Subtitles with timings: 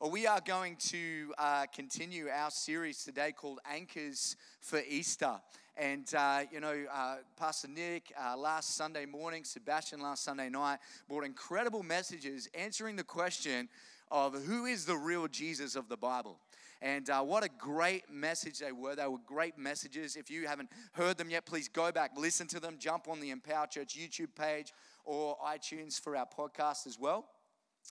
[0.00, 5.34] Well, we are going to uh, continue our series today called Anchors for Easter.
[5.76, 10.78] And, uh, you know, uh, Pastor Nick uh, last Sunday morning, Sebastian last Sunday night
[11.06, 13.68] brought incredible messages answering the question
[14.10, 16.38] of who is the real Jesus of the Bible.
[16.80, 18.96] And uh, what a great message they were.
[18.96, 20.16] They were great messages.
[20.16, 23.28] If you haven't heard them yet, please go back, listen to them, jump on the
[23.28, 24.72] Empower Church YouTube page
[25.04, 27.26] or iTunes for our podcast as well.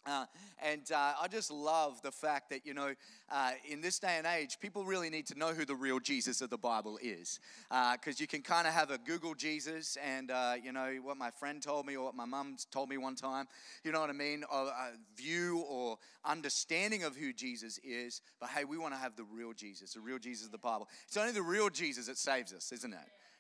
[0.06, 0.26] Uh,
[0.64, 2.94] and uh, I just love the fact that, you know,
[3.32, 6.42] uh, in this day and age, people really need to know who the real Jesus
[6.42, 7.40] of the Bible is.
[7.70, 11.18] Because uh, you can kind of have a Google Jesus and, uh, you know, what
[11.18, 13.48] my friend told me or what my mum told me one time,
[13.84, 14.44] you know what I mean?
[14.52, 18.22] A, a view or understanding of who Jesus is.
[18.40, 20.88] But hey, we want to have the real Jesus, the real Jesus of the Bible.
[21.08, 23.00] It's only the real Jesus that saves us, isn't it?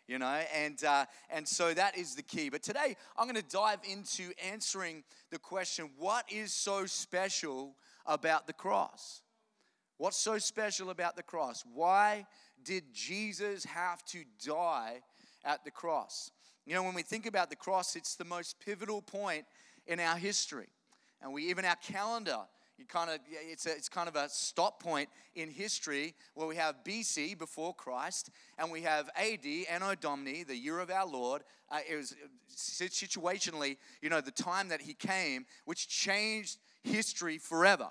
[0.09, 2.49] You know, and, uh, and so that is the key.
[2.49, 7.75] But today I'm going to dive into answering the question what is so special
[8.07, 9.21] about the cross?
[9.97, 11.63] What's so special about the cross?
[11.75, 12.25] Why
[12.63, 15.01] did Jesus have to die
[15.45, 16.31] at the cross?
[16.65, 19.45] You know, when we think about the cross, it's the most pivotal point
[19.85, 20.69] in our history.
[21.21, 22.39] And we even our calendar
[22.79, 26.55] you kind of it's, a, it's kind of a stop point in history where we
[26.55, 31.41] have BC before Christ and we have AD Anno Domini, the year of our Lord.
[31.69, 32.15] Uh, it was
[32.55, 37.89] situationally, you know, the time that he came, which changed history forever.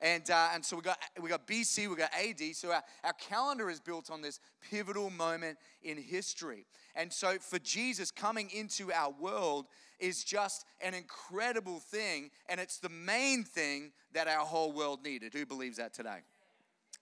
[0.00, 2.56] And, uh, and so we got, we got BC, we got AD.
[2.56, 6.66] So our, our calendar is built on this pivotal moment in history.
[6.94, 9.66] And so for Jesus coming into our world
[9.98, 12.30] is just an incredible thing.
[12.48, 15.32] And it's the main thing that our whole world needed.
[15.32, 16.18] Who believes that today?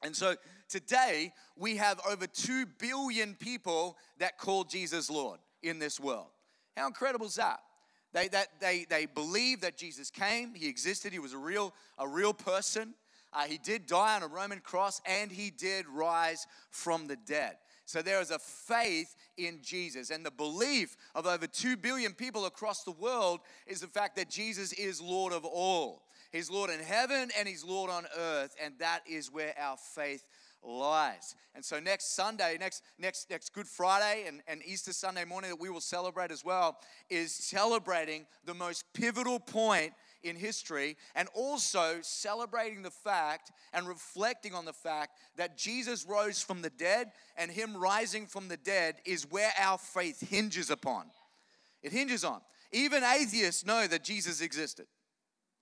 [0.03, 0.35] And so
[0.69, 6.27] today we have over 2 billion people that call Jesus Lord in this world.
[6.77, 7.61] How incredible is that?
[8.13, 12.07] They, that, they, they believe that Jesus came, he existed, he was a real, a
[12.07, 12.95] real person.
[13.33, 17.57] Uh, he did die on a Roman cross and he did rise from the dead.
[17.93, 20.09] So there is a faith in Jesus.
[20.09, 24.31] And the belief of over 2 billion people across the world is the fact that
[24.31, 26.05] Jesus is Lord of all.
[26.31, 28.57] He's Lord in heaven and He's Lord on earth.
[28.65, 30.25] And that is where our faith
[30.63, 31.35] lies.
[31.55, 35.61] And so next Sunday, next next next Good Friday and, and Easter Sunday morning that
[35.61, 36.79] we will celebrate as well
[37.11, 44.55] is celebrating the most pivotal point in history and also celebrating the fact and reflecting
[44.55, 48.97] on the fact that Jesus rose from the dead and him rising from the dead
[49.05, 51.07] is where our faith hinges upon.
[51.83, 52.41] It hinges on.
[52.73, 54.87] Even atheists know that Jesus existed.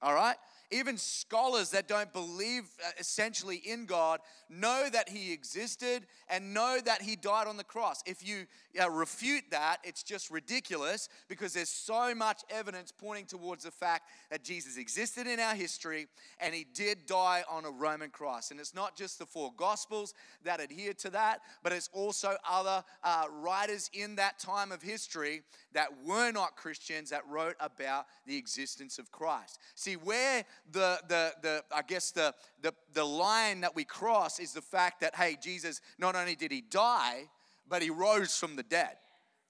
[0.03, 0.37] All right?
[0.71, 6.79] Even scholars that don't believe uh, essentially in God know that He existed and know
[6.85, 8.03] that He died on the cross.
[8.07, 8.47] If you
[8.81, 14.09] uh, refute that, it's just ridiculous because there's so much evidence pointing towards the fact
[14.31, 16.07] that Jesus existed in our history
[16.41, 18.51] and He did die on a Roman cross.
[18.51, 20.15] And it's not just the four Gospels
[20.45, 25.43] that adhere to that, but it's also other uh, writers in that time of history
[25.73, 29.59] that were not Christians that wrote about the existence of Christ.
[29.75, 34.53] See, where the, the, the I guess the, the, the line that we cross is
[34.53, 37.25] the fact that, hey, Jesus, not only did he die,
[37.69, 38.97] but he rose from the dead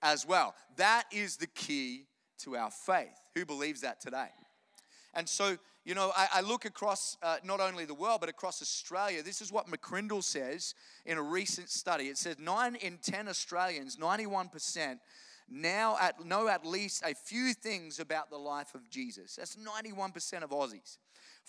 [0.03, 0.55] as well.
[0.77, 2.07] That is the key
[2.39, 3.21] to our faith.
[3.35, 4.29] Who believes that today?
[5.15, 8.63] And so, you know, I, I look across uh, not only the world, but across
[8.63, 9.23] Australia.
[9.23, 12.05] This is what McCrindle says in a recent study.
[12.05, 14.99] It says 9 in 10 Australians, 91%,
[15.51, 19.37] now at, know at least a few things about the life of Jesus.
[19.37, 20.99] That's 91% of Aussies.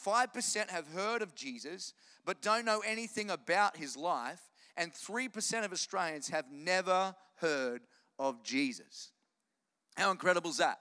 [0.03, 1.93] 5% have heard of Jesus
[2.25, 4.41] but don't know anything about his life.
[4.77, 7.81] And 3% of Australians have never heard
[8.17, 9.11] of Jesus.
[9.95, 10.79] How incredible is that?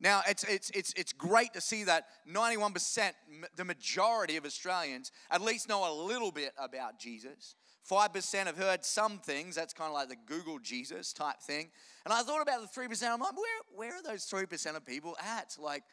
[0.00, 3.12] Now, it's, it's, it's, it's great to see that 91%,
[3.56, 7.56] the majority of Australians, at least know a little bit about Jesus.
[7.90, 9.54] 5% have heard some things.
[9.54, 11.70] That's kind of like the Google Jesus type thing.
[12.04, 13.10] And I thought about the 3%.
[13.10, 15.56] I'm like, where, where are those 3% of people at?
[15.58, 15.84] Like,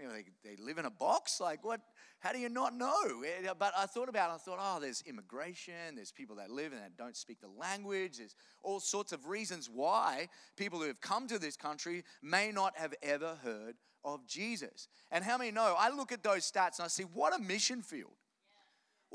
[0.00, 1.40] you know, they, they live in a box?
[1.40, 1.80] Like, what?
[2.20, 3.22] How do you not know?
[3.22, 4.34] Eh, but I thought about it.
[4.34, 5.94] I thought, oh, there's immigration.
[5.94, 8.18] There's people that live and that don't speak the language.
[8.18, 12.76] There's all sorts of reasons why people who have come to this country may not
[12.78, 13.74] have ever heard
[14.04, 14.88] of Jesus.
[15.10, 15.76] And how many know?
[15.78, 18.12] I look at those stats and I see what a mission field.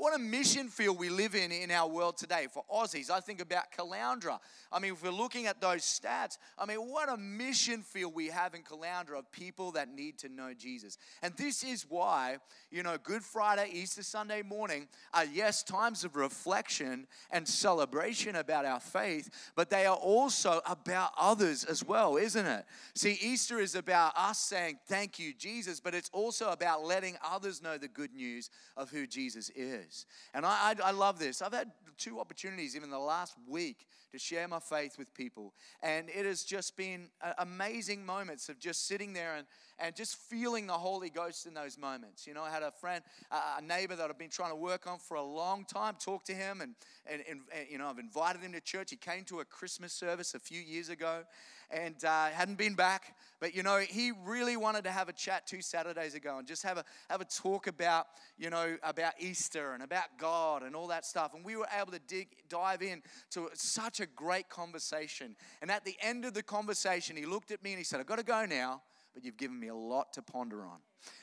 [0.00, 2.46] What a mission field we live in in our world today.
[2.50, 4.38] For Aussies, I think about Caloundra.
[4.72, 8.28] I mean, if we're looking at those stats, I mean, what a mission field we
[8.28, 10.96] have in Caloundra of people that need to know Jesus.
[11.22, 12.38] And this is why,
[12.70, 18.64] you know, Good Friday, Easter Sunday morning are, yes, times of reflection and celebration about
[18.64, 22.64] our faith, but they are also about others as well, isn't it?
[22.94, 27.62] See, Easter is about us saying, Thank you, Jesus, but it's also about letting others
[27.62, 28.48] know the good news
[28.78, 29.89] of who Jesus is.
[30.34, 31.42] And I, I, I love this.
[31.42, 35.52] I've had two opportunities even the last week to share my faith with people.
[35.82, 37.08] And it has just been
[37.38, 39.46] amazing moments of just sitting there and,
[39.78, 42.26] and just feeling the Holy Ghost in those moments.
[42.26, 44.98] You know, I had a friend, a neighbor that I've been trying to work on
[44.98, 46.74] for a long time, talk to him, and,
[47.06, 47.40] and, and
[47.70, 48.90] you know, I've invited him to church.
[48.90, 51.24] He came to a Christmas service a few years ago
[51.70, 53.16] and uh, hadn't been back.
[53.40, 56.62] But you know, he really wanted to have a chat two Saturdays ago and just
[56.62, 58.06] have a have a talk about
[58.38, 61.34] you know about Easter and about God and all that stuff.
[61.34, 65.36] And we were able to dig dive in to such a great conversation.
[65.62, 68.06] And at the end of the conversation, he looked at me and he said, "I've
[68.06, 68.82] got to go now."
[69.14, 70.78] But you've given me a lot to ponder on,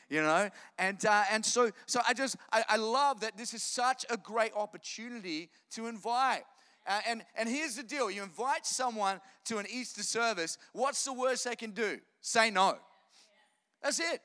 [0.09, 3.63] you know, and uh, and so so I just I, I love that this is
[3.63, 6.43] such a great opportunity to invite
[6.87, 11.13] uh, and, and here's the deal you invite someone to an Easter service, what's the
[11.13, 11.99] worst they can do?
[12.21, 12.77] Say no.
[13.81, 14.21] That's it.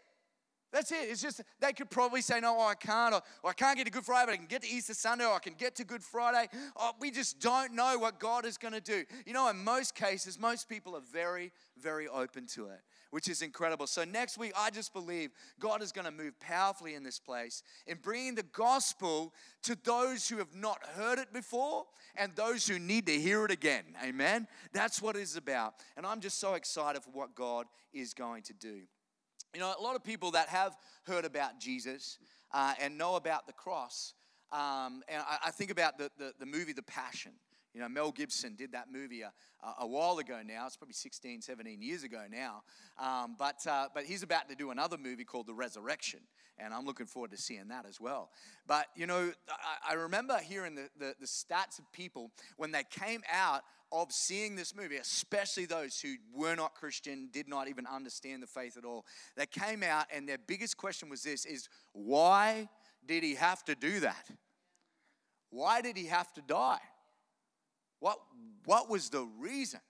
[0.73, 1.09] That's it.
[1.11, 3.93] It's just they could probably say, no, I can't, or, or, I can't get to
[3.93, 6.03] Good Friday, but I can get to Easter Sunday, or I can get to Good
[6.03, 6.49] Friday.
[6.77, 9.05] Oh, we just don't know what God is going to do.
[9.27, 12.81] You know, in most cases, most people are very, very open to it
[13.13, 13.87] which is incredible.
[13.87, 15.31] So, next week, I just believe
[15.61, 19.35] God is going to move powerfully in this place in bringing the gospel
[19.65, 21.85] to those who have not heard it before
[22.17, 23.85] and those who need to hear it again.
[24.03, 24.49] Amen?
[24.73, 25.75] That's what it's about.
[25.99, 28.81] And I'm just so excited for what God is going to do.
[29.55, 32.19] You know, a lot of people that have heard about Jesus
[32.53, 34.15] uh, and know about the cross,
[34.51, 37.33] um, and I, I, think about the, the, the movie The Passion.
[37.75, 39.33] You know, Mel Gibson did that movie a,
[39.81, 40.67] a while ago now.
[40.67, 42.63] It's probably 16, 17 years ago now.
[42.99, 46.21] Um, but, uh, but he's about to do another movie called The Resurrection.
[46.59, 48.31] And I'm looking forward to seeing that as well.
[48.67, 52.85] But, you know, I, I remember hearing the, the, the stats of people when they
[52.85, 53.63] came out
[53.93, 58.47] of seeing this movie, especially those who were not Christian, did not even understand the
[58.47, 59.05] faith at all.
[59.37, 62.69] They came out and their biggest question was this is why
[63.07, 64.27] did he have to do that?
[65.51, 66.81] Why did he have to die?
[68.01, 68.19] What,
[68.65, 69.81] what was the reason?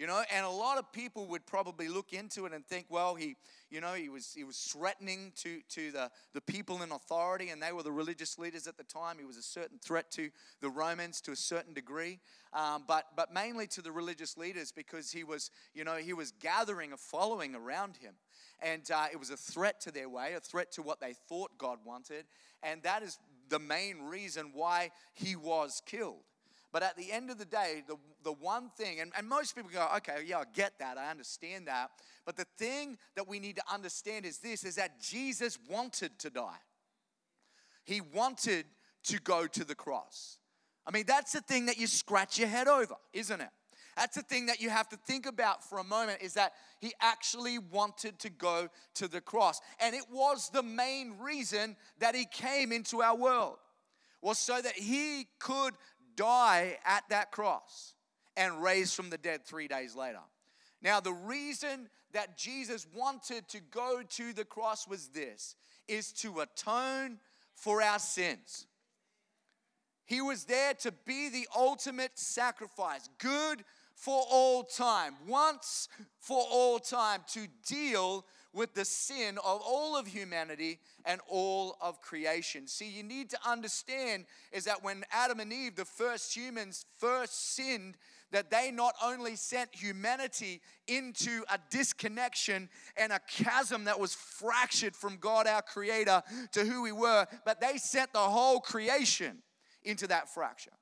[0.00, 3.14] You know, and a lot of people would probably look into it and think, well,
[3.16, 3.36] he,
[3.68, 7.62] you know, he was he was threatening to to the, the people in authority, and
[7.62, 9.16] they were the religious leaders at the time.
[9.18, 10.30] He was a certain threat to
[10.62, 12.18] the Romans to a certain degree,
[12.54, 16.32] um, but but mainly to the religious leaders because he was, you know, he was
[16.40, 18.14] gathering a following around him,
[18.62, 21.50] and uh, it was a threat to their way, a threat to what they thought
[21.58, 22.24] God wanted,
[22.62, 23.18] and that is
[23.50, 26.24] the main reason why he was killed.
[26.72, 29.70] But at the end of the day, the, the one thing, and, and most people
[29.72, 31.90] go, okay, yeah, I get that, I understand that.
[32.24, 36.30] But the thing that we need to understand is this is that Jesus wanted to
[36.30, 36.60] die.
[37.84, 38.66] He wanted
[39.04, 40.38] to go to the cross.
[40.86, 43.50] I mean, that's the thing that you scratch your head over, isn't it?
[43.96, 46.92] That's the thing that you have to think about for a moment is that he
[47.00, 49.60] actually wanted to go to the cross.
[49.80, 53.56] And it was the main reason that he came into our world
[54.22, 55.74] was so that he could
[56.20, 57.94] die at that cross
[58.36, 60.20] and raise from the dead three days later.
[60.82, 65.56] Now, the reason that Jesus wanted to go to the cross was this
[65.88, 67.18] is to atone
[67.54, 68.66] for our sins.
[70.04, 73.62] He was there to be the ultimate sacrifice, good
[73.94, 75.88] for all time, once
[76.18, 82.00] for all time, to deal with the sin of all of humanity and all of
[82.00, 82.66] creation.
[82.66, 87.54] See, you need to understand is that when Adam and Eve, the first humans, first
[87.54, 87.96] sinned,
[88.32, 94.94] that they not only sent humanity into a disconnection and a chasm that was fractured
[94.94, 99.38] from God, our Creator, to who we were, but they sent the whole creation
[99.82, 100.72] into that fracture.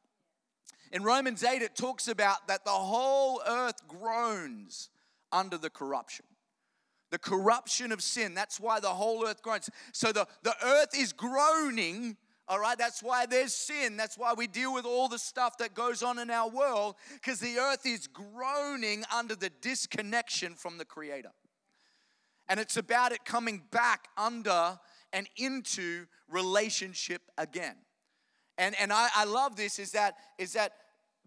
[0.92, 4.88] In Romans 8, it talks about that the whole earth groans
[5.30, 6.24] under the corruption
[7.10, 8.34] the corruption of sin.
[8.34, 9.70] That's why the whole earth groans.
[9.92, 12.16] So the, the earth is groaning.
[12.48, 13.96] All right, that's why there's sin.
[13.96, 17.40] That's why we deal with all the stuff that goes on in our world, because
[17.40, 21.32] the earth is groaning under the disconnection from the Creator.
[22.48, 24.78] And it's about it coming back under
[25.12, 27.76] and into relationship again.
[28.56, 30.72] And, and I, I love this is that, is that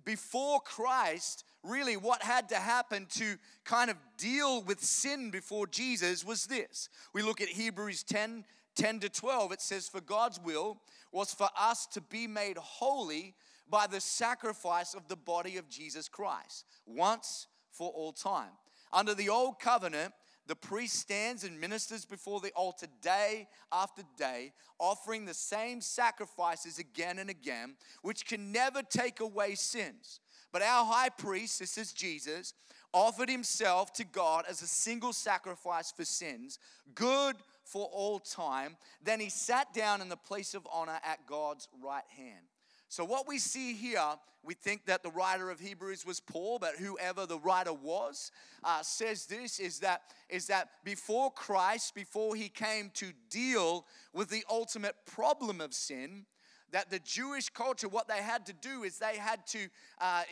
[0.03, 6.25] before Christ, really what had to happen to kind of deal with sin before Jesus
[6.25, 6.89] was this.
[7.13, 11.49] We look at Hebrews 10 10 to 12, it says, For God's will was for
[11.59, 13.35] us to be made holy
[13.69, 18.51] by the sacrifice of the body of Jesus Christ, once for all time.
[18.93, 20.13] Under the old covenant,
[20.47, 26.79] the priest stands and ministers before the altar day after day, offering the same sacrifices
[26.79, 30.19] again and again, which can never take away sins.
[30.51, 32.53] But our high priest, this is Jesus,
[32.93, 36.59] offered himself to God as a single sacrifice for sins,
[36.93, 38.75] good for all time.
[39.03, 42.45] Then he sat down in the place of honor at God's right hand.
[42.89, 46.75] So, what we see here, we think that the writer of Hebrews was Paul, but
[46.75, 48.31] whoever the writer was,
[48.65, 54.29] uh, says this is that, is that before Christ, before he came to deal with
[54.29, 56.25] the ultimate problem of sin,
[56.71, 59.67] that the Jewish culture, what they had to do is they had to
[59.99, 60.23] uh,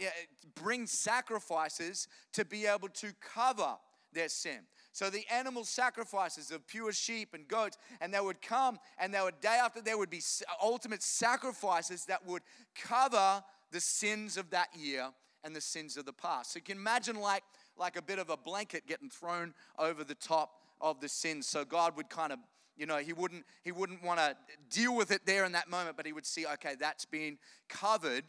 [0.55, 3.77] bring sacrifices to be able to cover
[4.13, 4.59] their sin.
[4.91, 9.21] So the animal sacrifices of pure sheep and goats, and they would come, and they
[9.21, 10.21] would day after there would be
[10.61, 12.41] ultimate sacrifices that would
[12.75, 15.09] cover the sins of that year
[15.43, 16.53] and the sins of the past.
[16.53, 17.43] So you can imagine like
[17.77, 21.47] like a bit of a blanket getting thrown over the top of the sins.
[21.47, 22.39] So God would kind of
[22.79, 24.35] you know he wouldn't he wouldn't want to
[24.69, 28.23] deal with it there in that moment but he would see okay that's been covered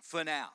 [0.00, 0.48] for now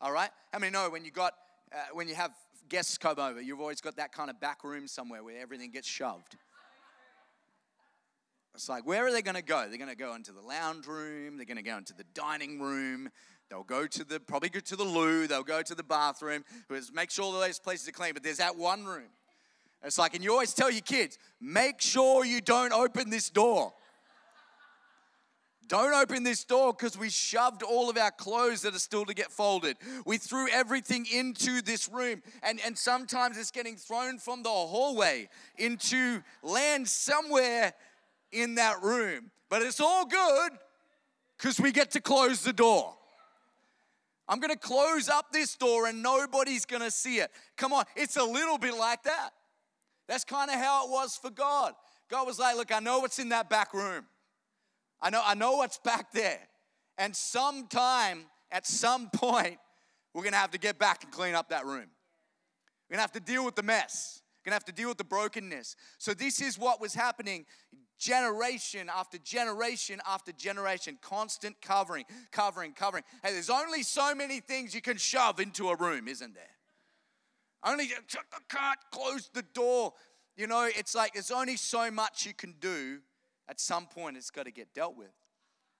[0.00, 1.34] all right how many know when you got
[1.72, 2.32] uh, when you have
[2.70, 5.88] guests come over, you've always got that kind of back room somewhere where everything gets
[5.88, 6.36] shoved.
[8.54, 9.66] It's like, where are they going to go?
[9.68, 11.36] They're going to go into the lounge room.
[11.36, 13.10] They're going to go into the dining room.
[13.48, 15.26] They'll go to the, probably go to the loo.
[15.26, 16.44] They'll go to the bathroom.
[16.92, 18.12] Make sure all those places are clean.
[18.14, 19.10] But there's that one room.
[19.82, 23.72] It's like, and you always tell your kids, make sure you don't open this door.
[25.68, 29.14] Don't open this door because we shoved all of our clothes that are still to
[29.14, 29.76] get folded.
[30.04, 32.22] We threw everything into this room.
[32.42, 37.72] And, and sometimes it's getting thrown from the hallway into land somewhere
[38.32, 39.30] in that room.
[39.48, 40.52] But it's all good
[41.38, 42.96] because we get to close the door.
[44.28, 47.30] I'm going to close up this door and nobody's going to see it.
[47.56, 49.30] Come on, it's a little bit like that.
[50.10, 51.72] That's kind of how it was for God.
[52.10, 54.04] God was like, Look, I know what's in that back room.
[55.00, 56.40] I know, I know what's back there.
[56.98, 59.58] And sometime, at some point,
[60.12, 61.86] we're gonna have to get back and clean up that room.
[62.88, 64.20] We're gonna have to deal with the mess.
[64.40, 65.76] We're gonna have to deal with the brokenness.
[65.98, 67.46] So, this is what was happening
[67.96, 70.98] generation after generation after generation.
[71.00, 73.04] Constant covering, covering, covering.
[73.22, 76.59] Hey, there's only so many things you can shove into a room, isn't there?
[77.64, 77.88] Only
[78.48, 79.92] can't close the door.
[80.36, 83.00] You know, it's like there's only so much you can do
[83.50, 85.10] at some point, it's got to get dealt with.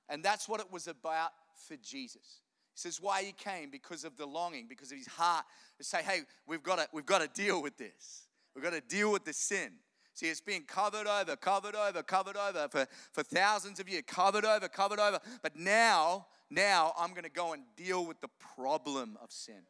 [0.08, 1.30] And that's what it was about
[1.68, 2.42] for Jesus.
[2.74, 5.44] He says why he came because of the longing, because of his heart
[5.78, 8.26] to say, hey, we've got to, we've got to deal with this.
[8.54, 9.70] We've got to deal with the sin.
[10.14, 14.44] See, it's been covered over, covered over, covered over for, for thousands of years, covered
[14.44, 15.20] over, covered over.
[15.40, 19.62] But now, now I'm going to go and deal with the problem of sin.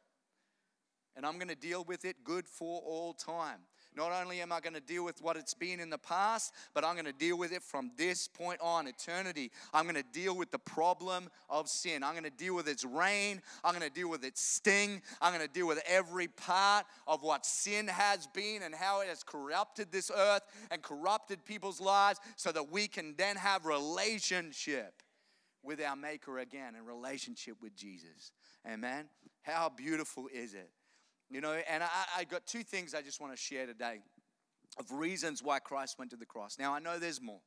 [1.17, 3.59] And I'm going to deal with it good for all time.
[3.97, 6.85] Not only am I going to deal with what it's been in the past, but
[6.85, 9.51] I'm going to deal with it from this point on, eternity.
[9.75, 12.05] I'm going to deal with the problem of sin.
[12.05, 13.43] I'm going to deal with its reign.
[13.65, 15.03] I'm going to deal with its sting.
[15.21, 19.09] I'm going to deal with every part of what sin has been and how it
[19.09, 25.03] has corrupted this earth and corrupted people's lives so that we can then have relationship
[25.63, 28.31] with our Maker again and relationship with Jesus.
[28.71, 29.07] Amen.
[29.43, 30.71] How beautiful is it?
[31.31, 34.01] You know, and I, I got two things I just want to share today
[34.79, 36.59] of reasons why Christ went to the cross.
[36.59, 37.41] Now, I know there's more.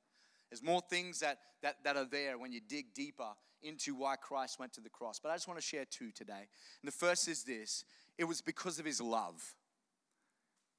[0.49, 3.29] There's more things that, that, that are there when you dig deeper
[3.61, 5.19] into why Christ went to the cross.
[5.19, 6.33] But I just want to share two today.
[6.33, 7.85] And the first is this
[8.17, 9.55] it was because of his love.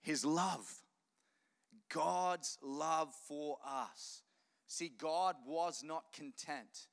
[0.00, 0.66] His love.
[1.92, 4.22] God's love for us.
[4.66, 6.88] See, God was not content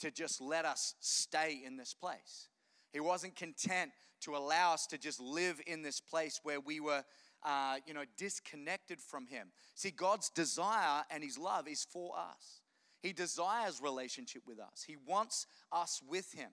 [0.00, 2.48] to just let us stay in this place.
[2.92, 3.90] He wasn't content
[4.22, 7.04] to allow us to just live in this place where we were,
[7.44, 9.48] uh, you know, disconnected from Him.
[9.74, 12.60] See, God's desire and His love is for us.
[13.00, 14.84] He desires relationship with us.
[14.86, 16.50] He wants us with Him.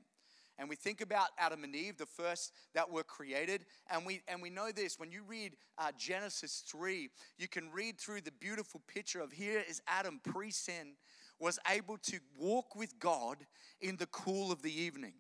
[0.57, 4.41] And we think about Adam and Eve, the first that were created, and we and
[4.41, 4.99] we know this.
[4.99, 9.63] When you read uh, Genesis three, you can read through the beautiful picture of here
[9.69, 10.95] is Adam pre-sin
[11.39, 13.38] was able to walk with God
[13.79, 15.13] in the cool of the evening.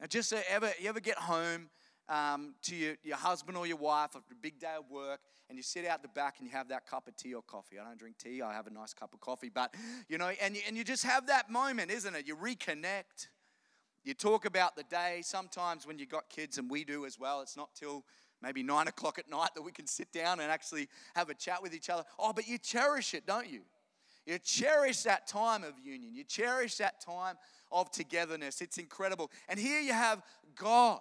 [0.00, 1.70] Now, just so ever, you ever get home
[2.08, 5.56] um, to your, your husband or your wife after a big day of work and
[5.56, 7.78] you sit out the back and you have that cup of tea or coffee.
[7.78, 9.74] I don't drink tea, I have a nice cup of coffee, but
[10.08, 12.26] you know, and you, and you just have that moment, isn't it?
[12.26, 13.28] You reconnect,
[14.04, 15.20] you talk about the day.
[15.24, 18.04] Sometimes when you've got kids, and we do as well, it's not till
[18.42, 21.62] maybe nine o'clock at night that we can sit down and actually have a chat
[21.62, 22.04] with each other.
[22.18, 23.62] Oh, but you cherish it, don't you?
[24.26, 26.14] You cherish that time of union.
[26.14, 27.36] You cherish that time
[27.70, 28.60] of togetherness.
[28.60, 29.30] It's incredible.
[29.48, 30.22] And here you have
[30.54, 31.00] God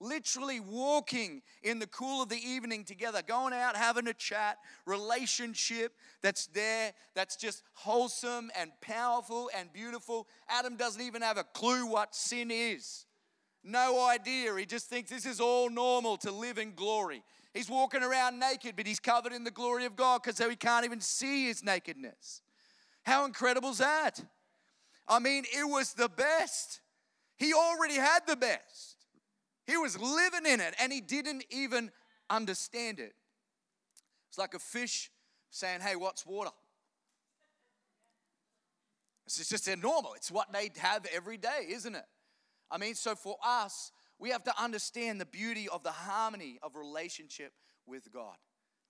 [0.00, 5.92] literally walking in the cool of the evening together, going out, having a chat, relationship
[6.22, 10.26] that's there, that's just wholesome and powerful and beautiful.
[10.48, 13.06] Adam doesn't even have a clue what sin is.
[13.64, 14.54] No idea.
[14.56, 17.22] He just thinks this is all normal to live in glory.
[17.52, 20.56] He's walking around naked, but he's covered in the glory of God because so he
[20.56, 22.40] can't even see his nakedness.
[23.02, 24.20] How incredible is that?
[25.08, 26.80] I mean, it was the best.
[27.36, 28.96] He already had the best.
[29.66, 31.90] He was living in it and he didn't even
[32.28, 33.14] understand it.
[34.28, 35.10] It's like a fish
[35.50, 36.50] saying, Hey, what's water?
[39.26, 40.14] It's just normal.
[40.14, 42.04] It's what they have every day, isn't it?
[42.70, 46.76] I mean, so for us, we have to understand the beauty of the harmony of
[46.76, 47.52] relationship
[47.86, 48.36] with God.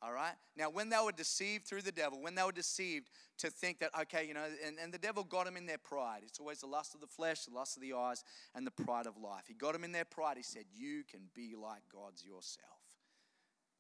[0.00, 0.34] All right?
[0.56, 3.90] Now, when they were deceived through the devil, when they were deceived to think that,
[4.02, 6.20] okay, you know, and, and the devil got them in their pride.
[6.22, 8.22] It's always the lust of the flesh, the lust of the eyes,
[8.54, 9.44] and the pride of life.
[9.48, 10.36] He got them in their pride.
[10.36, 12.78] He said, You can be like gods yourself.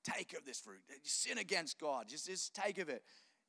[0.02, 0.80] Take of this fruit.
[1.04, 2.08] Sin against God.
[2.08, 3.02] Just, just take of it.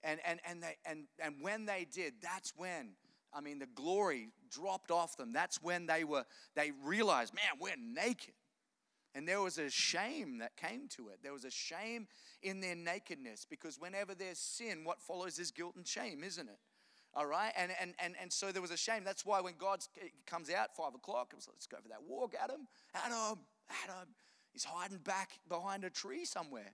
[0.04, 2.92] And, and, and, they, and, and when they did, that's when,
[3.34, 5.34] I mean, the glory dropped off them.
[5.34, 8.34] That's when they were, they realized, man, we're naked.
[9.16, 11.20] And there was a shame that came to it.
[11.24, 12.08] There was a shame
[12.44, 16.60] in their nakedness because whenever there's sin, what follows is guilt and shame, isn't it?
[17.16, 17.52] All right?
[17.58, 19.04] And, and, and, and so there was a shame.
[19.04, 19.80] That's why when God
[20.28, 22.68] comes out, five o'clock, it was let's go for that walk, Adam.
[22.94, 23.40] Adam,
[23.84, 24.08] Adam.
[24.54, 26.72] He's hiding back behind a tree somewhere.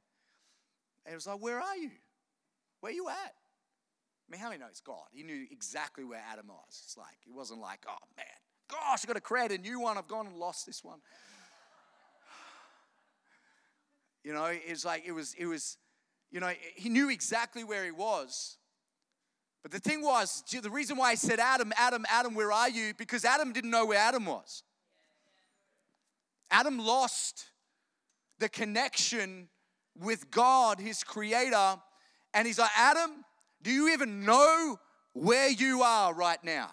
[1.06, 1.92] And it was like, Where are you?
[2.82, 3.34] Where you at?
[4.28, 5.06] I mean, how many know it's God?
[5.12, 6.82] He knew exactly where Adam was.
[6.84, 8.26] It's like, he wasn't like, oh man,
[8.70, 9.98] gosh, I've got to create a new one.
[9.98, 11.00] I've gone and lost this one.
[14.26, 15.78] You know, it's like it was, it was,
[16.32, 18.58] you know, he knew exactly where he was.
[19.62, 22.96] But the thing was, the reason why I said, Adam, Adam, Adam, where are you?
[22.98, 24.64] Because Adam didn't know where Adam was.
[26.50, 27.46] Adam lost
[28.40, 29.48] the connection
[29.96, 31.76] with God, his creator.
[32.34, 33.24] And he's like, Adam,
[33.62, 34.80] do you even know
[35.14, 36.72] where you are right now?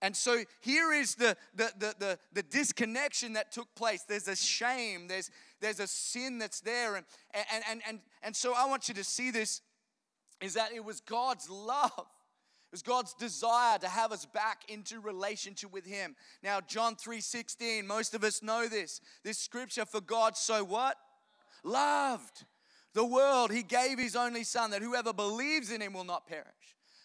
[0.00, 4.04] And so here is the, the, the, the, the disconnection that took place.
[4.08, 6.96] There's a shame, there's, there's a sin that's there.
[6.96, 9.60] And, and, and, and, and so I want you to see this
[10.40, 11.92] is that it was God's love.
[11.96, 16.14] It was God's desire to have us back into relationship with Him.
[16.42, 19.00] Now, John 3:16, most of us know this.
[19.24, 20.96] This scripture for God so what?
[21.64, 22.44] Loved
[22.92, 23.50] the world.
[23.50, 26.44] He gave His only Son that whoever believes in Him will not perish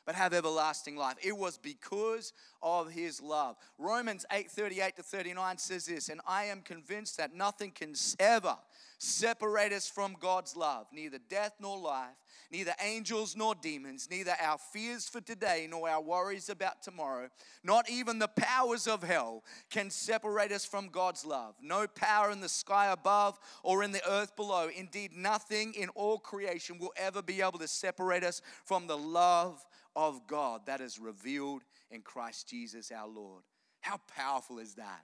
[0.06, 1.16] but have everlasting life.
[1.22, 3.56] It was because of his love.
[3.78, 8.58] Romans 8 38 to 39 says this, and I am convinced that nothing can ever
[8.98, 12.16] separate us from God's love, neither death nor life,
[12.52, 17.28] neither angels nor demons, neither our fears for today nor our worries about tomorrow,
[17.64, 21.56] not even the powers of hell can separate us from God's love.
[21.62, 24.70] No power in the sky above or in the earth below.
[24.74, 29.66] Indeed, nothing in all creation will ever be able to separate us from the love
[29.96, 33.44] of God that is revealed in Christ Jesus our Lord.
[33.82, 35.04] How powerful is that?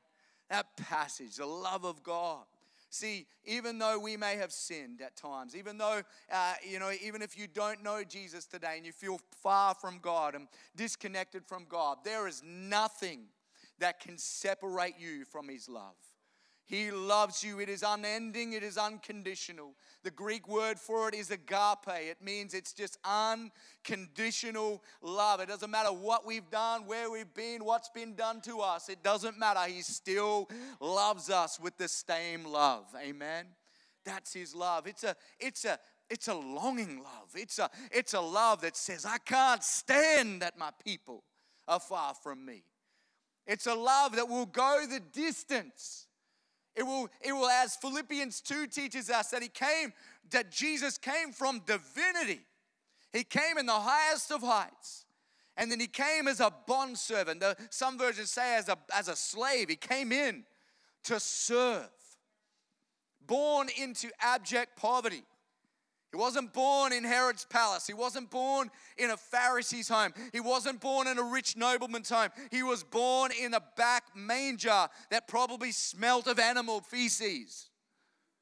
[0.50, 2.44] That passage, the love of God.
[2.92, 7.22] See, even though we may have sinned at times, even though, uh, you know, even
[7.22, 11.66] if you don't know Jesus today and you feel far from God and disconnected from
[11.70, 13.26] God, there is nothing
[13.78, 15.96] that can separate you from His love.
[16.70, 17.60] He loves you.
[17.60, 19.74] It is unending, it is unconditional.
[20.04, 21.88] The Greek word for it is agape.
[21.88, 25.40] It means it's just unconditional love.
[25.40, 28.88] It doesn't matter what we've done, where we've been, what's been done to us.
[28.88, 29.62] It doesn't matter.
[29.68, 30.48] He still
[30.80, 32.86] loves us with the same love.
[33.04, 33.48] Amen.
[34.06, 34.86] That's his love.
[34.86, 37.32] It's a it's a it's a longing love.
[37.34, 41.24] It's a it's a love that says I can't stand that my people
[41.68, 42.62] are far from me.
[43.48, 46.06] It's a love that will go the distance
[46.80, 49.92] it will, it will, as Philippians 2 teaches us, that he came,
[50.32, 52.40] that Jesus came from divinity.
[53.12, 55.04] He came in the highest of heights.
[55.58, 57.44] And then he came as a bondservant.
[57.70, 59.68] Some versions say as a, as a slave.
[59.68, 60.46] He came in
[61.04, 61.90] to serve.
[63.28, 65.24] Born into abject poverty.
[66.12, 67.86] He wasn't born in Herod's palace.
[67.86, 70.12] He wasn't born in a Pharisee's home.
[70.34, 72.30] He wasn't born in a rich nobleman's home.
[72.50, 77.70] He was born in a back manger that probably smelt of animal feces.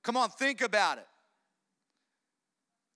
[0.01, 1.07] Come on, think about it.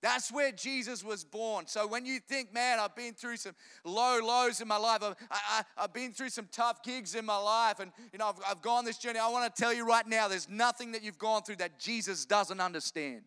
[0.00, 1.66] That's where Jesus was born.
[1.68, 3.54] So when you think, man, I've been through some
[3.84, 7.36] low lows in my life, I've, I, have been through some tough gigs in my
[7.36, 9.20] life, and you know, I've, I've gone this journey.
[9.20, 12.24] I want to tell you right now, there's nothing that you've gone through that Jesus
[12.24, 13.22] doesn't understand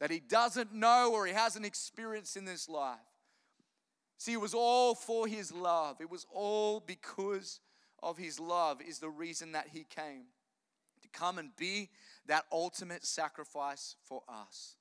[0.00, 2.98] that he doesn't know or he hasn't experienced in this life.
[4.16, 6.00] See, it was all for his love.
[6.00, 7.60] It was all because
[8.02, 10.24] of his love, is the reason that he came
[11.02, 11.90] to come and be
[12.26, 14.76] that ultimate sacrifice for us.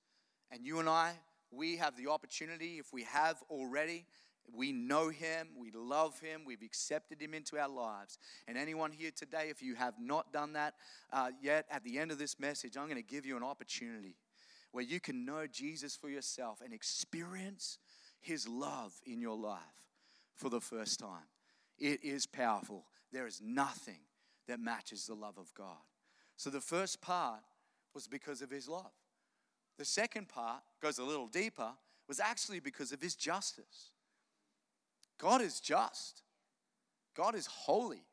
[0.52, 1.14] And you and I,
[1.52, 4.06] we have the opportunity, if we have already,
[4.54, 8.18] we know him, we love him, we've accepted him into our lives.
[8.48, 10.76] And anyone here today, if you have not done that
[11.12, 14.16] uh, yet, at the end of this message, I'm going to give you an opportunity
[14.78, 17.80] where you can know Jesus for yourself and experience
[18.22, 19.88] his love in your life
[20.36, 21.26] for the first time.
[21.80, 22.86] It is powerful.
[23.12, 24.02] There is nothing
[24.48, 25.82] that matches the love of God.
[26.36, 27.40] So the first part
[27.96, 28.92] was because of his love.
[29.80, 31.72] The second part goes a little deeper,
[32.08, 33.90] was actually because of his justice.
[35.20, 36.22] God is just.
[37.16, 38.06] God is holy.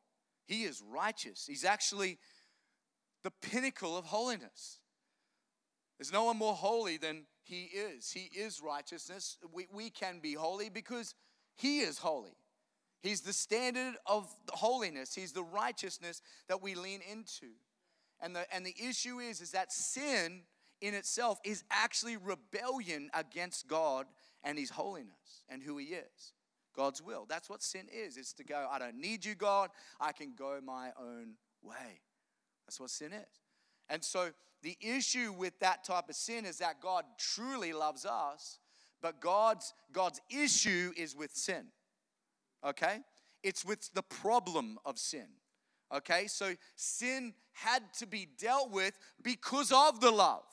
[0.47, 1.45] He is righteous.
[1.47, 2.17] He's actually
[3.21, 4.79] the pinnacle of holiness.
[5.97, 8.11] There's no one more holy than He is.
[8.11, 9.37] He is righteousness.
[9.53, 11.15] We, we can be holy because
[11.55, 12.37] He is holy.
[13.01, 17.47] He's the standard of holiness, He's the righteousness that we lean into.
[18.21, 20.41] And the, and the issue is, is that sin
[20.81, 24.05] in itself is actually rebellion against God
[24.43, 26.33] and His holiness and who He is.
[26.75, 27.25] God's will.
[27.27, 28.17] That's what sin is.
[28.17, 29.69] It's to go, I don't need you, God.
[29.99, 32.01] I can go my own way.
[32.65, 33.41] That's what sin is.
[33.89, 34.31] And so
[34.65, 38.57] the issue with that type of sin is that God truly loves us,
[38.99, 41.67] but God's God's issue is with sin.
[42.65, 42.97] Okay?
[43.43, 45.27] It's with the problem of sin.
[45.95, 46.25] Okay?
[46.25, 50.45] So sin had to be dealt with because of the love.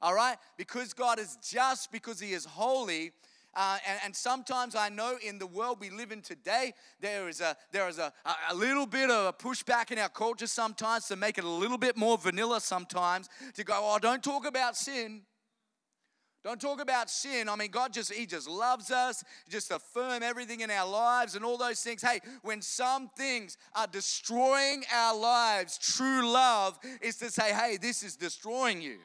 [0.00, 0.38] All right?
[0.56, 3.12] Because God is just, because He is holy,
[3.54, 7.40] uh, and, and, sometimes I know in the world we live in today, there is,
[7.40, 8.12] a, there is a,
[8.50, 11.76] a little bit of a pushback in our culture sometimes to make it a little
[11.76, 15.22] bit more vanilla sometimes to go, oh, don't talk about sin.
[16.44, 17.48] Don't talk about sin.
[17.48, 21.44] I mean, God just, He just loves us, just affirm everything in our lives and
[21.44, 22.02] all those things.
[22.02, 28.02] Hey, when some things are destroying our lives, true love is to say, hey, this
[28.02, 28.98] is destroying you.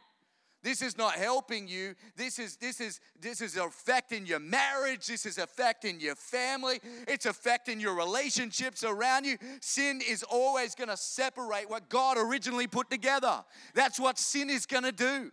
[0.64, 1.96] This is not helping you.
[2.16, 5.08] This is this is this is affecting your marriage.
[5.08, 6.80] This is affecting your family.
[7.08, 9.38] It's affecting your relationships around you.
[9.62, 13.44] Sin is always going to separate what God originally put together.
[13.76, 15.32] That's what sin is going to do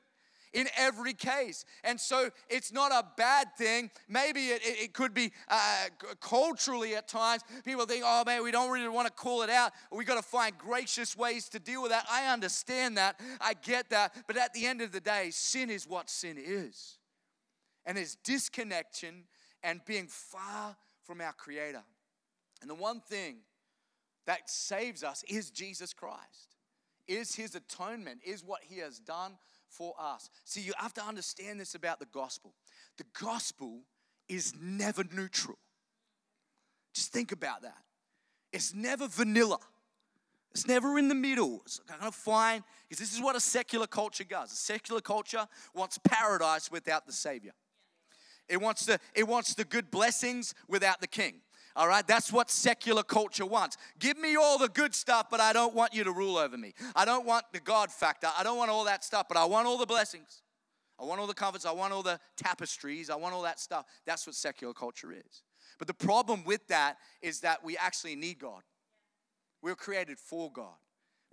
[0.54, 1.66] in every case.
[1.82, 3.90] And so it's not a bad thing.
[4.08, 5.86] Maybe it, it, it could be uh,
[6.20, 7.42] culturally at times.
[7.64, 9.72] People think, oh man, we don't really want to call it out.
[9.92, 12.06] We got to find gracious ways to deal with that.
[12.10, 13.20] I understand that.
[13.40, 14.14] I get that.
[14.26, 16.98] But at the end of the day, sin is what sin is.
[17.84, 19.24] And there's disconnection
[19.62, 21.82] and being far from our Creator.
[22.62, 23.38] And the one thing
[24.26, 26.56] that saves us is Jesus Christ,
[27.06, 29.36] is His atonement, is what He has done
[29.76, 30.30] for us.
[30.44, 32.54] See, you have to understand this about the gospel.
[32.96, 33.80] The gospel
[34.28, 35.58] is never neutral.
[36.94, 37.78] Just think about that.
[38.52, 39.58] It's never vanilla.
[40.52, 41.62] It's never in the middle.
[41.64, 44.52] It's kind of fine because this is what a secular culture does.
[44.52, 47.52] A secular culture wants paradise without the Savior.
[48.48, 51.40] It wants the, it wants the good blessings without the king.
[51.76, 53.76] All right, that's what secular culture wants.
[53.98, 56.72] Give me all the good stuff, but I don't want you to rule over me.
[56.94, 58.28] I don't want the God factor.
[58.38, 60.42] I don't want all that stuff, but I want all the blessings.
[61.00, 61.66] I want all the comforts.
[61.66, 63.10] I want all the tapestries.
[63.10, 63.86] I want all that stuff.
[64.06, 65.42] That's what secular culture is.
[65.78, 68.62] But the problem with that is that we actually need God.
[69.60, 70.76] We were created for God.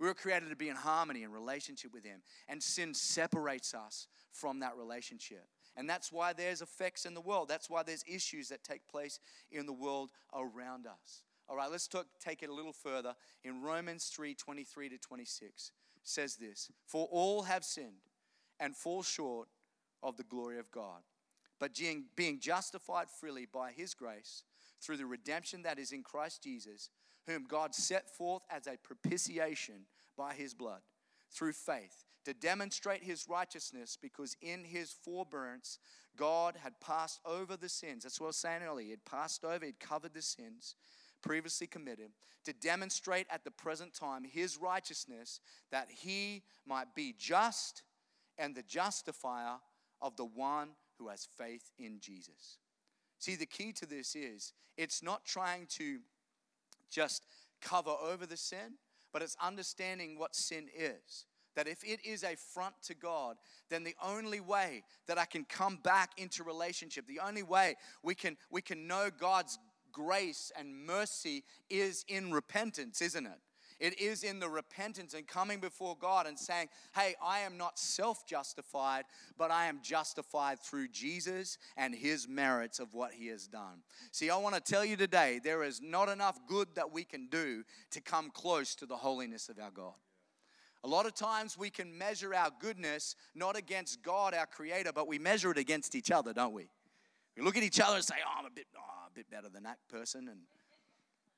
[0.00, 2.22] We were created to be in harmony and relationship with Him.
[2.48, 5.46] And sin separates us from that relationship.
[5.76, 7.48] And that's why there's effects in the world.
[7.48, 9.18] That's why there's issues that take place
[9.50, 11.22] in the world around us.
[11.48, 13.14] All right, let's talk, take it a little further.
[13.44, 18.08] In Romans 3 23 to 26 says this For all have sinned
[18.60, 19.48] and fall short
[20.02, 21.02] of the glory of God.
[21.58, 24.42] But being, being justified freely by his grace
[24.80, 26.90] through the redemption that is in Christ Jesus,
[27.26, 30.80] whom God set forth as a propitiation by his blood
[31.32, 35.78] through faith to demonstrate his righteousness because in his forbearance,
[36.16, 38.04] God had passed over the sins.
[38.04, 38.84] That's what I was saying earlier.
[38.84, 40.74] He had passed over, he'd covered the sins
[41.22, 42.10] previously committed
[42.44, 45.40] to demonstrate at the present time his righteousness
[45.70, 47.82] that he might be just
[48.38, 49.56] and the justifier
[50.00, 52.58] of the one who has faith in Jesus.
[53.18, 55.98] See, the key to this is it's not trying to
[56.90, 57.24] just
[57.60, 58.74] cover over the sin,
[59.12, 61.26] but it's understanding what sin is.
[61.54, 63.36] That if it is a front to God,
[63.68, 68.14] then the only way that I can come back into relationship, the only way we
[68.14, 69.58] can, we can know God's
[69.92, 73.38] grace and mercy is in repentance, isn't it?
[73.82, 77.80] It is in the repentance and coming before God and saying, Hey, I am not
[77.80, 83.48] self justified, but I am justified through Jesus and his merits of what he has
[83.48, 83.82] done.
[84.12, 87.26] See, I want to tell you today there is not enough good that we can
[87.26, 89.94] do to come close to the holiness of our God.
[90.84, 95.08] A lot of times we can measure our goodness not against God, our Creator, but
[95.08, 96.68] we measure it against each other, don't we?
[97.36, 99.48] We look at each other and say, Oh, I'm a bit, oh, a bit better
[99.48, 100.28] than that person.
[100.28, 100.42] And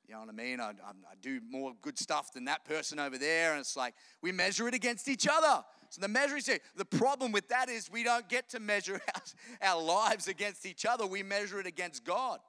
[0.06, 0.60] you know what I mean?
[0.60, 3.52] I, I, do more good stuff than that person over there.
[3.52, 5.64] And it's like we measure it against each other.
[5.88, 9.00] So the measuring stick, the problem with that is we don't get to measure
[9.62, 11.06] our, our lives against each other.
[11.06, 12.40] We measure it against God.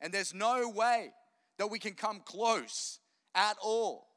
[0.00, 1.10] And there's no way
[1.58, 3.00] that we can come close
[3.34, 4.08] at all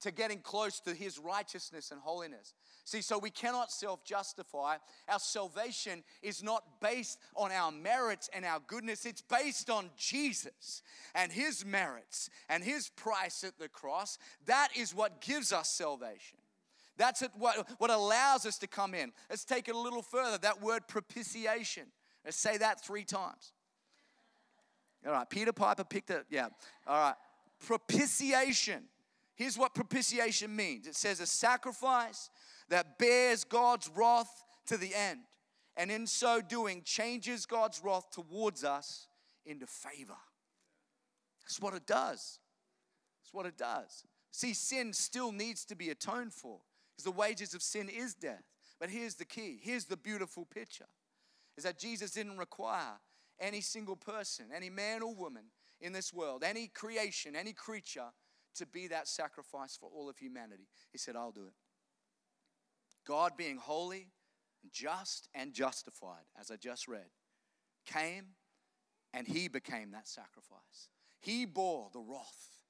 [0.00, 2.54] to getting close to his righteousness and holiness.
[2.84, 4.76] See, so we cannot self justify.
[5.08, 10.82] Our salvation is not based on our merits and our goodness, it's based on Jesus
[11.14, 14.18] and his merits and his price at the cross.
[14.46, 16.38] That is what gives us salvation.
[16.98, 19.12] That's what, what allows us to come in.
[19.30, 20.38] Let's take it a little further.
[20.38, 21.84] That word propitiation.
[22.24, 23.52] Let's say that three times.
[25.06, 26.24] All right, Peter Piper picked it.
[26.30, 26.48] Yeah.
[26.86, 27.14] All right.
[27.66, 28.84] Propitiation.
[29.34, 32.30] Here's what propitiation means it says a sacrifice
[32.68, 35.20] that bears God's wrath to the end,
[35.76, 39.06] and in so doing, changes God's wrath towards us
[39.44, 40.16] into favor.
[41.42, 42.38] That's what it does.
[43.20, 44.04] That's what it does.
[44.30, 46.60] See, sin still needs to be atoned for
[46.92, 48.44] because the wages of sin is death.
[48.80, 50.88] But here's the key here's the beautiful picture
[51.56, 52.98] is that Jesus didn't require
[53.38, 55.44] any single person, any man or woman
[55.80, 58.08] in this world, any creation, any creature
[58.54, 60.68] to be that sacrifice for all of humanity.
[60.90, 61.54] He said, I'll do it.
[63.06, 64.08] God, being holy,
[64.72, 67.10] just, and justified, as I just read,
[67.86, 68.26] came
[69.14, 70.88] and he became that sacrifice.
[71.20, 72.64] He bore the wrath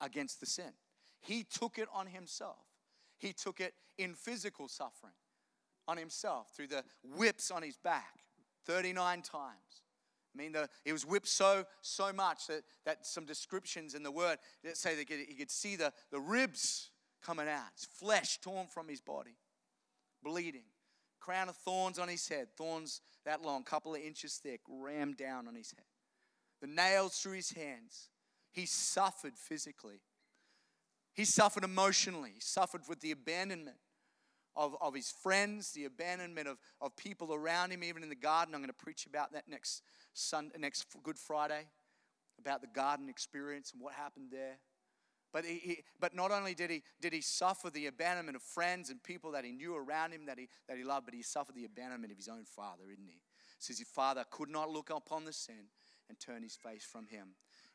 [0.00, 0.72] against the sin.
[1.20, 2.66] He took it on himself.
[3.18, 5.14] He took it in physical suffering
[5.86, 6.84] on himself through the
[7.16, 8.20] whips on his back
[8.66, 9.82] 39 times.
[10.34, 14.10] I mean, the, he was whipped so so much that, that some descriptions in the
[14.10, 16.90] word that say that he could see the, the ribs
[17.22, 19.36] coming out, his flesh torn from his body,
[20.24, 20.64] bleeding,
[21.20, 25.46] crown of thorns on his head, thorns that long, couple of inches thick, rammed down
[25.46, 25.86] on his head,
[26.60, 28.08] the nails through his hands.
[28.50, 30.00] He suffered physically.
[31.12, 32.30] He suffered emotionally.
[32.34, 33.76] He suffered with the abandonment
[34.56, 38.54] of, of his friends, the abandonment of, of people around him, even in the garden.
[38.54, 39.82] I'm going to preach about that next
[40.12, 41.66] Sunday, next Good Friday,
[42.38, 44.58] about the garden experience and what happened there.
[45.34, 48.88] But, he, he, but not only did he, did he suffer the abandonment of friends
[48.88, 51.56] and people that he knew around him that he, that he loved, but he suffered
[51.56, 53.20] the abandonment of his own father, didn't he?
[53.58, 55.66] Says his father could not look upon the sin
[56.08, 57.30] and turn his face from him.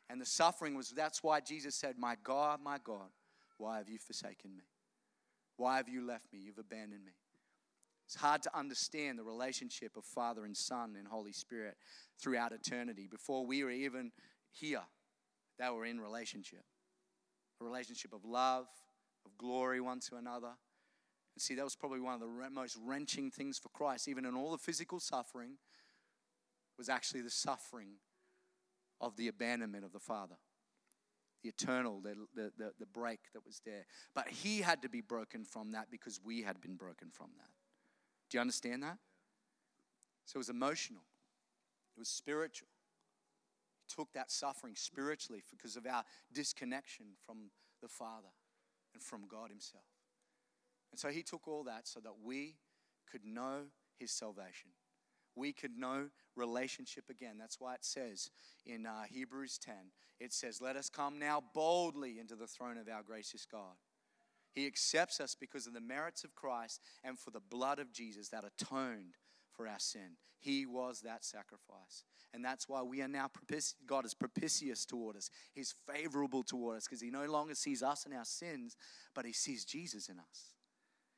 [0.08, 3.10] And the suffering was, that's why Jesus said, My God, my God,
[3.58, 4.64] why have you forsaken me?
[5.58, 6.38] Why have you left me?
[6.38, 7.12] You've abandoned me.
[8.06, 11.76] It's hard to understand the relationship of Father and Son and Holy Spirit
[12.18, 13.06] throughout eternity.
[13.06, 14.12] Before we were even
[14.50, 14.80] here,
[15.58, 16.64] they were in relationship
[17.60, 18.66] a relationship of love,
[19.24, 20.48] of glory one to another.
[21.34, 24.34] And see, that was probably one of the most wrenching things for Christ, even in
[24.34, 25.58] all the physical suffering,
[26.78, 27.94] was actually the suffering
[29.00, 30.36] of the abandonment of the Father
[31.42, 33.86] the eternal, the, the, the, the break that was there.
[34.14, 37.48] But he had to be broken from that because we had been broken from that.
[38.28, 38.98] Do you understand that?
[40.26, 41.02] So it was emotional,
[41.96, 42.68] it was spiritual.
[43.94, 47.50] Took that suffering spiritually because of our disconnection from
[47.82, 48.28] the Father
[48.94, 49.84] and from God Himself.
[50.90, 52.56] And so He took all that so that we
[53.10, 53.64] could know
[53.98, 54.70] His salvation
[55.36, 57.36] we could know relationship again.
[57.38, 58.30] That's why it says
[58.66, 59.74] in uh, Hebrews 10,
[60.18, 63.76] it says, Let us come now boldly into the throne of our gracious God.
[64.52, 68.28] He accepts us because of the merits of Christ and for the blood of Jesus
[68.28, 69.16] that atoned
[69.60, 70.16] for our sin.
[70.38, 72.04] He was that sacrifice.
[72.32, 73.30] And that's why we are now.
[73.86, 75.28] God is propitious toward us.
[75.52, 78.74] He's favorable toward us because He no longer sees us and our sins,
[79.14, 80.54] but He sees Jesus in us.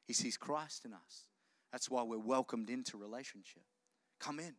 [0.08, 1.26] He sees Christ in us.
[1.70, 3.62] That's why we're welcomed into relationship.
[4.18, 4.54] Come in.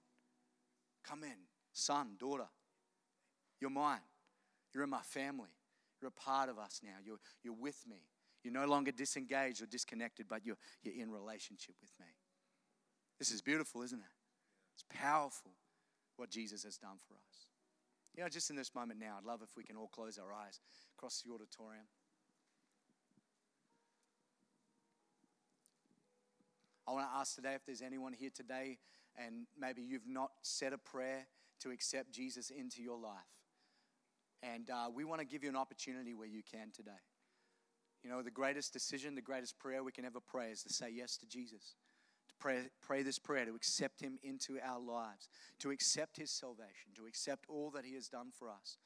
[1.04, 1.36] Come in.
[1.74, 2.48] Son, daughter,
[3.60, 4.00] you're mine.
[4.74, 5.50] You're in my family.
[6.00, 6.96] You're a part of us now.
[7.04, 7.98] You're, you're with me.
[8.44, 12.08] You're no longer disengaged or disconnected, but you're, you're in relationship with me.
[13.24, 14.16] This is beautiful, isn't it?
[14.74, 15.52] It's powerful
[16.18, 17.48] what Jesus has done for us.
[18.14, 20.34] You know, just in this moment now, I'd love if we can all close our
[20.34, 20.60] eyes
[20.98, 21.86] across the auditorium.
[26.86, 28.78] I want to ask today if there's anyone here today
[29.18, 31.26] and maybe you've not said a prayer
[31.62, 33.14] to accept Jesus into your life.
[34.42, 36.92] And uh, we want to give you an opportunity where you can today.
[38.04, 40.90] You know, the greatest decision, the greatest prayer we can ever pray is to say
[40.94, 41.76] yes to Jesus.
[42.34, 46.92] To pray, pray this prayer, to accept Him into our lives, to accept His salvation,
[46.96, 48.78] to accept all that He has done for us.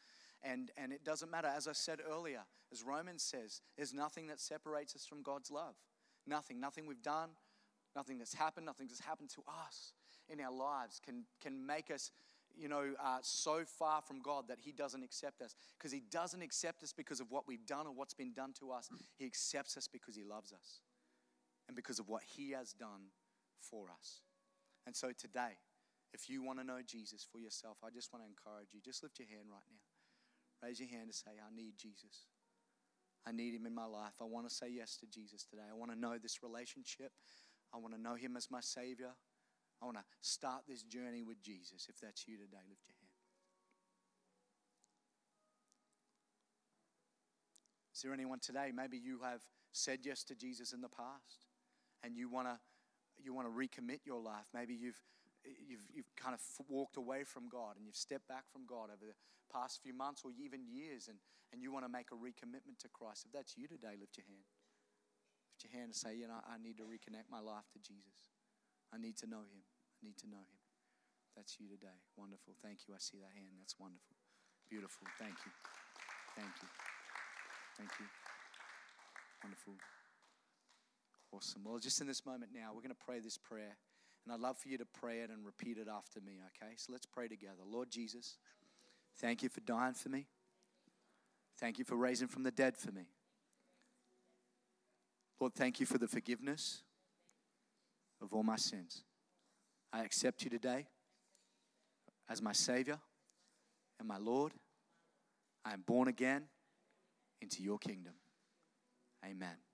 [0.44, 4.40] And, and it doesn't matter, as I said earlier, as Romans says, there's nothing that
[4.40, 5.76] separates us from God's love.
[6.26, 6.60] Nothing.
[6.60, 7.30] Nothing we've done,
[7.96, 9.94] nothing that's happened, nothing that's happened to us
[10.30, 12.12] in our lives can, can make us
[12.60, 15.56] you know, uh, so far from God that He doesn't accept us.
[15.78, 18.72] Because He doesn't accept us because of what we've done or what's been done to
[18.72, 18.90] us.
[19.18, 20.82] He accepts us because He loves us
[21.68, 23.12] and because of what He has done
[23.62, 24.22] for us.
[24.86, 25.60] And so today,
[26.13, 28.80] if you want to know Jesus for yourself, I just want to encourage you.
[28.84, 29.84] Just lift your hand right now.
[30.63, 32.26] Raise your hand and say, I need Jesus.
[33.28, 34.15] I need him in my life.
[34.22, 35.67] I want to say yes to Jesus today.
[35.70, 37.12] I want to know this relationship.
[37.74, 39.12] I want to know him as my Savior.
[39.82, 41.88] I want to start this journey with Jesus.
[41.89, 43.08] If that's you today, lift your hand.
[47.93, 48.72] Is there anyone today?
[48.74, 49.41] Maybe you have
[49.72, 51.46] said yes to Jesus in the past
[52.04, 52.58] and you want to
[53.23, 54.45] you want to recommit your life.
[54.53, 54.99] Maybe you've
[55.45, 59.06] you've, you've kind of walked away from God and you've stepped back from God over
[59.08, 59.15] the
[59.47, 61.17] past few months or even years and,
[61.53, 63.23] and you want to make a recommitment to Christ.
[63.27, 64.43] If that's you today, lift your hand.
[65.56, 68.27] Lift your hand and say, you know, I need to reconnect my life to Jesus.
[68.91, 69.63] I need to know him.
[69.63, 70.60] I need to know him.
[71.36, 71.95] That's you today.
[72.17, 72.58] Wonderful.
[72.60, 72.95] Thank you.
[72.95, 73.56] I see that hand.
[73.62, 74.17] That's wonderful.
[74.69, 75.08] Beautiful.
[75.19, 75.53] Thank you.
[76.36, 76.69] Thank you.
[77.77, 78.08] Thank you.
[79.43, 79.97] Wonderful.
[81.38, 81.62] Awesome.
[81.63, 83.78] Well, just in this moment now, we're going to pray this prayer.
[84.26, 86.73] And I'd love for you to pray it and repeat it after me, okay?
[86.78, 87.62] So let's pray together.
[87.69, 88.38] Lord Jesus,
[89.19, 90.26] thank you for dying for me.
[91.60, 93.04] Thank you for raising from the dead for me.
[95.39, 96.82] Lord, thank you for the forgiveness
[98.19, 99.04] of all my sins.
[99.93, 100.88] I accept you today
[102.28, 102.97] as my Savior
[104.00, 104.54] and my Lord.
[105.63, 106.45] I am born again
[107.41, 108.13] into your kingdom.
[109.23, 109.66] Amen.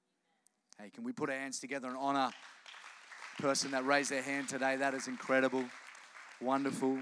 [0.80, 2.32] Hey, can we put our hands together and honor
[3.38, 4.76] the person that raised their hand today?
[4.76, 5.64] That is incredible,
[6.42, 6.98] wonderful.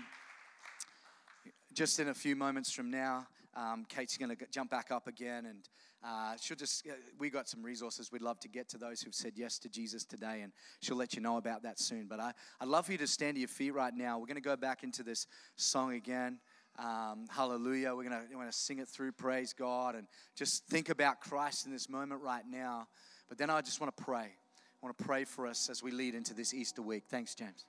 [1.73, 5.45] Just in a few moments from now, um, Kate's going to jump back up again,
[5.45, 5.69] and
[6.05, 6.85] uh, she'll just.
[6.85, 8.11] Uh, we got some resources.
[8.11, 11.13] We'd love to get to those who've said yes to Jesus today, and she'll let
[11.13, 12.07] you know about that soon.
[12.09, 14.19] But I, I'd love for you to stand to your feet right now.
[14.19, 16.39] We're going to go back into this song again.
[16.77, 17.93] Um, hallelujah.
[17.95, 19.13] We're going to sing it through.
[19.13, 22.87] Praise God, and just think about Christ in this moment right now.
[23.31, 24.25] But then I just want to pray.
[24.25, 27.05] I want to pray for us as we lead into this Easter week.
[27.07, 27.65] Thanks, James.